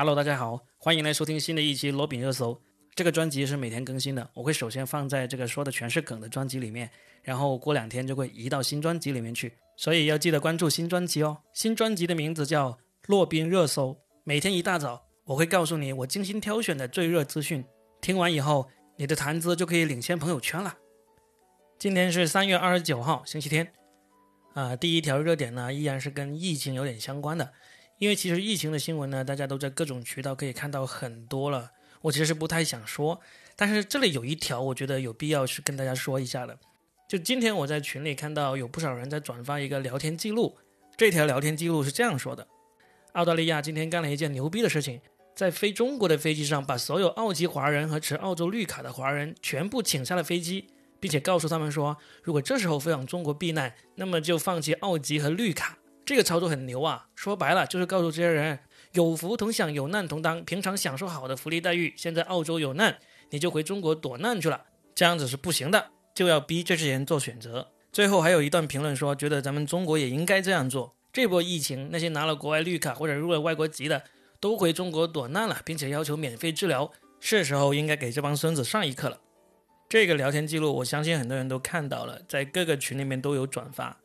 [0.00, 2.58] Hello，大家好，欢迎来收听新的一期罗宾热搜。
[2.94, 6.90] 这个专辑是每天更新的，我会首先放在这个说的全是梗的专辑里面，
[7.22, 11.36] 然后过两天就会移到新专辑里面去，所以要记得关注新专辑哦。
[11.52, 12.78] 新专辑的名字叫
[13.08, 13.94] 洛宾热搜，
[14.24, 17.62] 每天一大早我会告诉你我精心挑选的最热资讯，
[18.00, 20.78] 听完以后你的谈资就可以领先朋友圈了。
[21.78, 23.70] 今天是三月二十九号，星期天。
[24.54, 27.52] 啊，第一条热点呢，依然是跟疫情有点相关的，
[28.00, 31.70] 因为其实疫情的新闻呢，大家都在各种渠道可以看到很多了。
[32.00, 33.20] 我其实不太想说，
[33.54, 36.58] 但是这里有一条，我觉得有必要去跟大家说一下的。
[37.06, 40.56] 就今天我在群里看到有不少人在转发一个聊天记录，
[40.96, 42.48] 这条聊天记录是这样说的：
[43.12, 45.02] 澳大利亚今天干了一件牛逼的事情，
[45.34, 50.68] 在飞中国的飞机上，把所有澳籍华人和持澳洲绿卡的华人全部请下了飞机。
[50.98, 55.78] 并且告诉他们说，如果这时候飞往中国避难，那么就放弃澳籍和绿卡。
[56.10, 57.06] 这个操作很牛啊！
[57.14, 58.58] 说白了就是告诉这些人，
[58.94, 60.44] 有福同享，有难同当。
[60.44, 62.98] 平常享受好的福利待遇，现在澳洲有难，
[63.28, 64.64] 你就回中国躲难去了。
[64.92, 67.68] 这样子是不行的，就要逼这些人做选择。
[67.92, 70.96] 最后还有一段评论说，觉得咱们中国也应该这样做。
[71.12, 74.02] 这波疫情，那些拿了国外绿卡或者入了外国籍的，
[74.40, 79.20] 都回中国躲难了，并且要求免费治疗，是时候应该给这帮孙子上一课了。
[79.88, 83.99] 这个聊天记录，我相信很多人都看到了，在各个群里面都有转发，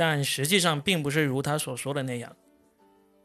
[0.00, 2.34] 但实际上并不是如他所说的那样。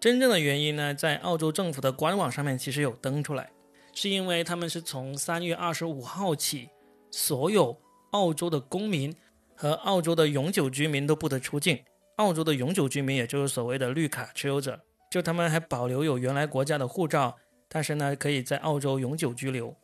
[0.00, 3.52] 真正的原因呢，在澳洲政府的官网上面其实有登出来，
[3.94, 6.70] 是因为他们是从三月二十五号起，
[7.12, 9.14] 所有澳洲的公民
[9.54, 11.78] 和澳洲的永久居民都不得出境。
[12.16, 17.36] 澳洲的永久居民，也就是所谓的绿卡持有者，就他们还保留有原来国家的护照，
[17.68, 19.76] 但是呢，可以在澳洲永久居留。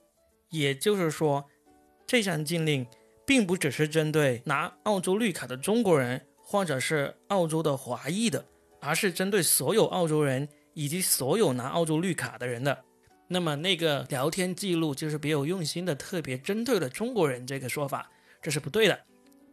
[0.50, 1.44] 也就是说。
[2.04, 2.84] 这项禁令
[3.24, 8.44] 并不只是针对拿澳洲绿卡的中国人，或者是澳洲的华裔的，
[8.80, 12.84] 而是针对所有澳洲人以及所有拿澳洲绿卡的人的。
[13.28, 18.10] 那么那个聊天记录就是别有用心的，特别针对了中国人这个说法，
[18.42, 19.00] 这是不对的。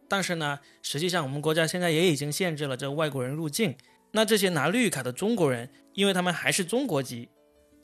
[0.06, 3.76] 但是呢，实际上我们国家现在也已经限制了这外国人入境。
[4.12, 7.28] 那这些拿绿卡的中国人，因为他们还是中国籍，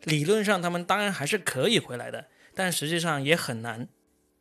[0.02, 3.88] 理论上他们当然还是可以回来的，但实际上也很难。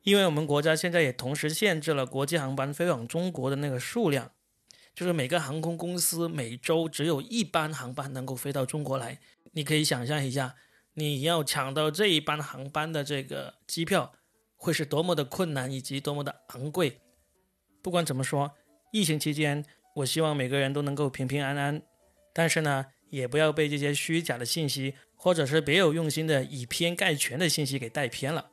[0.01, 4.31] 因为我们国家现在也同时限制了国际航班飞往中国的那个数量，
[4.95, 9.19] 就是每个航空公司每周只有一班航班能够飞到中国来。
[9.51, 10.55] 你可以想象一下，
[10.93, 14.13] 你要抢到这一班航班的这个机票，
[14.55, 17.01] 会是多么的困难以及多么的昂贵。
[17.81, 18.55] 不管怎么说，
[18.91, 19.65] 疫情期间，
[19.97, 21.81] 我希望每个人都能够平平安安，
[22.33, 28.51] 但是呢，也不要被这些虚假的信息或者是别有用心的以偏概全的信息给带偏了。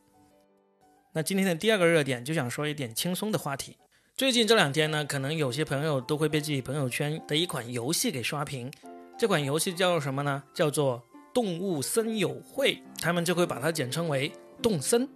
[1.15, 3.77] 那今天的第二个热点就想说一点轻松的话题。
[4.15, 8.71] 最近这两天呢，可能有些朋友都会被自己朋友圈的一款游戏给刷屏。
[9.19, 10.43] 这款游戏叫做什么呢？
[10.53, 10.99] 叫做
[11.33, 14.31] 《动物森友会》，他们就会把它简称为
[14.63, 15.09] “动森”。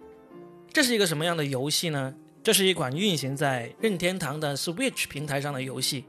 [0.73, 2.13] 这是一个什么样的游戏呢？
[2.41, 6.05] 这是一款运行在任天堂的 Switch 平台上的游戏。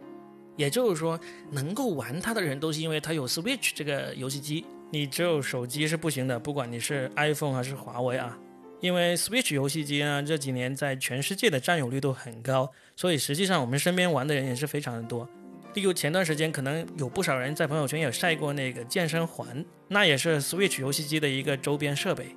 [0.56, 1.20] 也就是说，
[1.52, 4.64] 能够玩它的人都是因为它有 Switch 这个游戏机。
[4.90, 8.38] 你只有手机是不行的，不管你是 iPhone 还是华为啊。
[8.80, 15.28] 因为 Switch 游戏机呢，这几年在全世界的占有率都很高，所以实际上我们身边玩的人也是非常的多。
[15.74, 22.34] 例如前段时间可能有不少人在朋友圈有晒过那个健身环，那也是 Switch 游戏机的一个周边设备。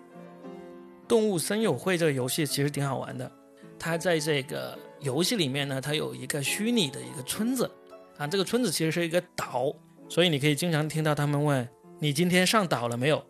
[1.08, 3.32] 动物森友会这个游戏其实挺好玩的，
[3.78, 7.70] 它在这个游戏里面呢，它有一个虚拟的一个村子
[8.18, 9.74] 啊，这个村子其实是一个岛，
[10.10, 11.68] 所以你可以经常听到他们问
[12.00, 13.24] 你今天上岛了没有，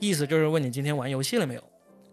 [0.00, 1.62] 意思就是问你今天玩游戏了没有。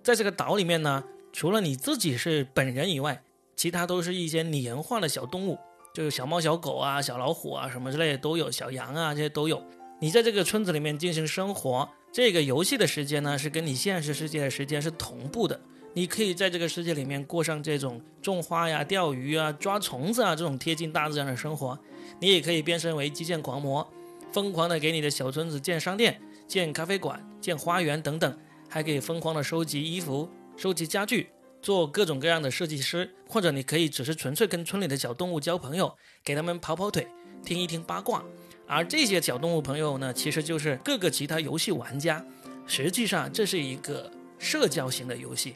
[0.03, 3.23] 在这个岛里面呢，除了你自己是本人以外，
[3.55, 5.57] 其他都是一些拟人化的小动物，
[5.93, 9.63] 就是小猫、小狗啊、小老虎啊什么之类的都有，小羊啊这些都有。
[10.01, 15.57] 你在这个村子里面进行生活，这个游戏的时间呢是跟你现实世界的时间是同步的。
[15.93, 21.79] 你可以在这个世界里面过上这种种花呀、钓鱼啊、抓虫子啊这种贴近大自然的生活。
[22.19, 23.87] 你也可以变身为基建狂魔，
[24.33, 28.37] 疯狂的给你的小村子建商店、建咖啡馆、建花园等等。
[28.73, 30.27] 还可以疯狂的收集衣服、
[30.57, 31.29] 收集家具，
[31.61, 37.07] 做各种各样的设计师，或者你可以只是纯粹跟村里的小动物交朋友，给他们跑跑腿，
[37.45, 38.23] 听一听八卦。
[38.65, 42.25] 而这些小动物朋友呢，其实就是各个其他游戏玩家。
[42.65, 45.55] 实际上，这是一个社交型的游戏。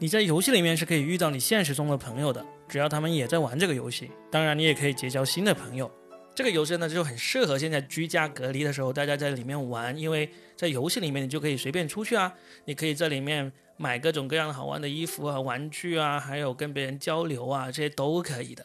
[0.00, 4.10] 你在游戏里面是可以遇到你现实中的朋友的，只要他们也在玩这个游戏。
[4.28, 5.88] 当然，你也可以结交新的朋友。
[6.36, 12.30] 这个游戏呢就很适合现在居家隔离的时候，大家在里面玩，因为在游戏里面你就可以随便出去啊，
[12.66, 18.62] 你可以在里面买各种各样的好玩的衣服啊、玩具啊，还有跟别人交流啊，这些都可以的。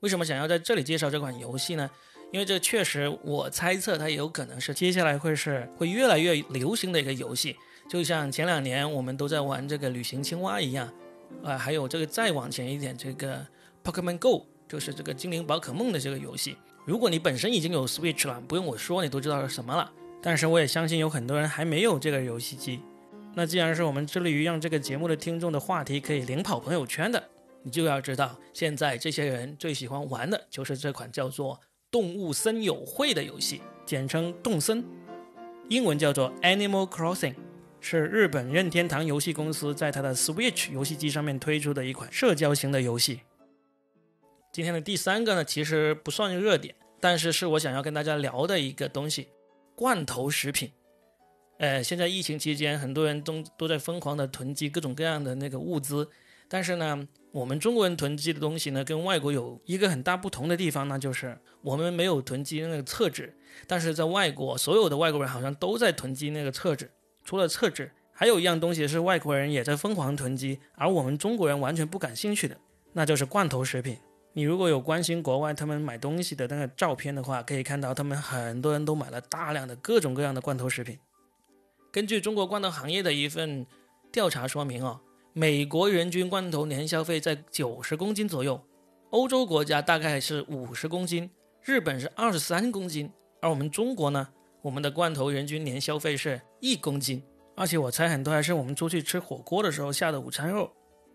[0.00, 1.88] 为什么想要在这里介绍这款游戏呢？
[2.32, 7.56] 因为这确实我猜测它有可能是接下来会是会越来越流行的一个游戏，
[7.88, 10.92] 就像前两年我们都在玩这个旅行青蛙一样，
[11.44, 13.46] 啊，还有这个再往前一点，这个
[13.84, 16.56] Pokemon Go 就是这个精灵宝可梦的这个游戏。
[16.84, 19.90] 如果你本身已经有 Switch 了，不用我说，你都知道是什么了。
[20.20, 22.80] 但是我也相信有很多人还没有这个游戏机。
[23.34, 27.22] 那既然是我们致力于让这个节目的听众的话题可以领跑朋友圈的，
[27.62, 31.54] 你就要知道，现在这些人最喜欢玩的就是这款叫做
[31.90, 34.84] 《动物森友会》的游戏，简称动森，
[35.68, 37.34] 英文叫做 Animal Crossing，
[37.80, 43.20] 是日本任天堂游戏公司在它的 Switch 游戏机上面推出的一款社交型的游戏。
[44.54, 49.26] 今天的第三个呢，其实不算热点，但是是我想要跟大家聊的一个东西——
[49.74, 50.70] 罐头食品。
[51.58, 56.08] 呃，现在疫情期间，很多人都都在疯狂的囤积各种各样的那个物资，
[56.46, 63.36] 但是呢，我们中国人囤积的东西呢，跟外国有一个很大不同的地方，那就是我们没有囤积那个厕纸，
[63.66, 66.88] 但是在外国，所有的外国人好像都在囤积那个厕纸。
[67.24, 72.56] 除了厕纸，还有一样东西是外国人也在疯狂囤积，而我们中国人完全不感兴趣的，
[72.92, 73.98] 那就是罐头食品。
[74.36, 80.98] 你如果有关心国外他们买东西的那个照片的话，可以看到他们很多人都买了大量的各种各样的罐头食品。
[81.92, 83.64] 根据中国罐头行业的一份
[84.10, 85.00] 调查说明哦，
[85.32, 88.60] 美国人均罐头年消费在九十公斤左右，
[89.10, 91.30] 欧洲国家大概是五十公斤，
[91.62, 93.08] 日本是二十三公斤，
[93.40, 94.28] 而我们中国呢，
[94.62, 97.22] 我们的罐头人均年消费是一公斤，
[97.54, 100.72] 而且我猜很多还是我们出去吃火锅的时候下的午餐肉，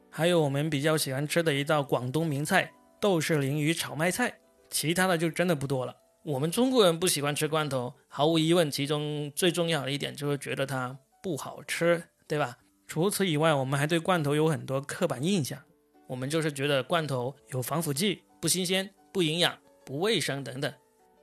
[0.09, 2.71] 还有我们比较喜欢吃的一道广东名菜。
[2.99, 5.95] 豆豉鲮鱼炒麦菜，其他的就真的不多了。
[6.23, 12.57] 我们中国人不喜欢吃罐头，毫无疑问，其中最重要的一点就是觉得它不好吃，对吧？
[12.87, 15.61] 除此以外，我们还对罐头有很多刻板印象，
[16.07, 20.73] 我们就是觉得罐头有防腐剂、不新鲜、不营养、不卫生等等。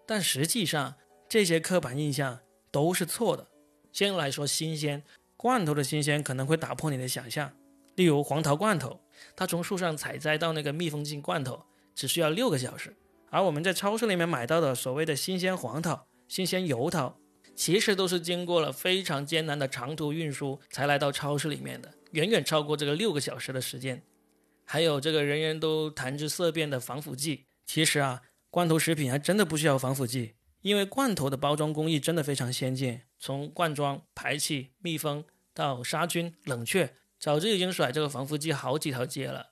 [0.07, 0.95] 但实际上，
[1.29, 2.39] 这些刻板印象
[2.71, 3.47] 都是错的。
[3.93, 5.03] 先来说新鲜，
[5.37, 7.53] 罐头的新鲜可能会打破你的想象。
[7.97, 9.01] 例如黄桃罐头，
[9.35, 11.65] 它从树上采摘到那个密封进罐头
[11.95, 12.97] 只需要六个小时，
[13.31, 17.19] 而我们在超市里面买到的所谓的新鲜黄桃、新鲜油桃，
[17.55, 24.03] 其实都是经过了非常艰难的长途运输才来到超市里面的，远远超过这个六个小时的时间。
[24.65, 36.95] 还有这个人人都谈之色变的防腐剂，其实啊，罐头食品还真的不需要防腐剂，因为罐头的包装工艺真的非常先进，从罐装、排气、密封到杀菌、冷却。
[37.27, 39.47] 早就已经甩这个防腐剂好几条街了，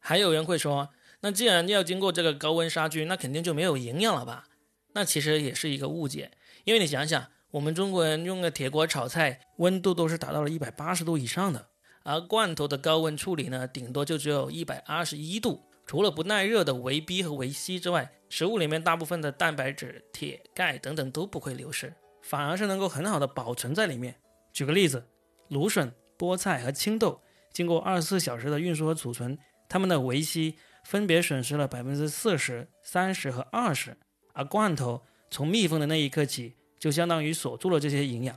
[0.00, 0.88] 还有人会说，
[1.20, 4.48] 那既然要经过这个高温杀菌，那肯定就没有营养了吧？
[4.94, 6.32] 那其实也是一个误解，
[6.64, 11.68] 因为你想想，我们中国人用的铁锅炒菜，温度都是达到了一百八十度以上的，
[12.02, 24.16] 而罐头的高温处理呢，顶多就只有一百二十一度，除了不耐热的维 B 和维 C 之外，食物里面大部分的蛋白质、铁、钙等等都不会流失，反而是能够很好的保存在里面。
[24.52, 25.06] 举个例子，
[25.46, 25.94] 芦笋。
[26.20, 29.38] 菠菜和青豆经过二十四小时的运输和储存，
[29.70, 33.96] 它们的维 C 分别损失了百分之四十三十和二十，
[34.34, 35.00] 而罐头
[35.30, 38.36] 从密封的那一刻起，就相当于锁住了这些营养。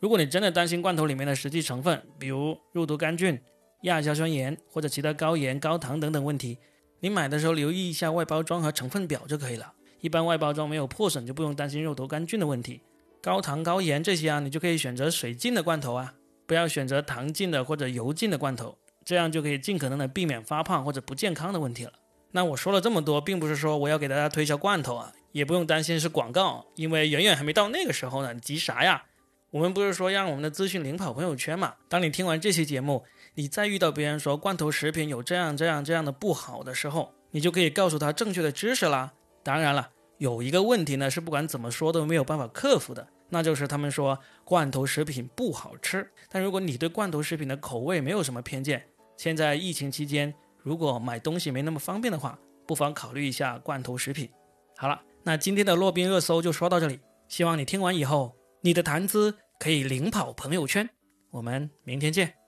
[0.00, 3.38] 如果你真的担心罐头里面的实际成分，比如肉毒杆菌、
[3.82, 6.58] 亚硝酸盐或者其他高盐、高糖等等问题，
[7.00, 9.74] 你买的时候留意一下外包装和成分表就可以了。
[10.00, 12.80] 一般外包装没有破损，就不用担心肉毒杆菌的问题。
[13.22, 16.14] 高糖高盐这些啊，你就可以选择水浸的罐头啊。
[16.46, 21.92] 不要选择糖浸的或者油浸的罐头，这样就可以尽可能的避免发胖或者不健康的问题了。
[22.32, 28.32] 那我说了这么多，并不是说我要给大家推销罐头啊，也不用担心是广告，因为远远还没到那个时候呢。
[28.34, 29.04] 你急啥呀？
[29.50, 31.74] 我们不是说让我们的资讯领跑朋友圈嘛？
[31.88, 39.12] 当你听完这期节目，你再遇到别人说罐头食品有这样这样这样的不好的时候，你就可以告诉他正确的知识啦。
[39.44, 43.06] 当然了，有一个问题呢，是不管怎么说都没有办法克服的。
[43.28, 54.30] 那就是他们说罐头食品不好吃，但如果你对罐头食品的口味没有什么偏见，现在疫情期间如果买东西没那么方便的话，不妨考虑一下罐头食品。
[54.76, 60.88] 好了，那今天的洛宾热搜就说到这里，希望你听完以后，你的谈资可以领跑朋友圈。
[61.30, 62.43] 我们明天见。